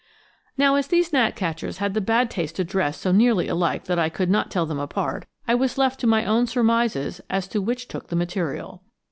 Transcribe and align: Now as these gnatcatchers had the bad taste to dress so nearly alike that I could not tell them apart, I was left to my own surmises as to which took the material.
Now 0.57 0.73
as 0.77 0.87
these 0.87 1.11
gnatcatchers 1.13 1.77
had 1.77 1.93
the 1.93 2.01
bad 2.01 2.31
taste 2.31 2.55
to 2.55 2.63
dress 2.63 2.97
so 2.97 3.11
nearly 3.11 3.47
alike 3.47 3.83
that 3.83 3.99
I 3.99 4.09
could 4.09 4.31
not 4.31 4.49
tell 4.49 4.65
them 4.65 4.79
apart, 4.79 5.27
I 5.47 5.53
was 5.53 5.77
left 5.77 5.99
to 5.99 6.07
my 6.07 6.25
own 6.25 6.47
surmises 6.47 7.21
as 7.29 7.47
to 7.49 7.61
which 7.61 7.87
took 7.87 8.07
the 8.07 8.15
material. 8.15 8.81